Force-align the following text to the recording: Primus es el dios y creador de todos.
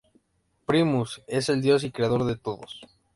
Primus 0.65 1.21
es 1.27 1.47
el 1.49 1.61
dios 1.61 1.83
y 1.83 1.91
creador 1.91 2.25
de 2.25 2.35
todos. 2.35 2.81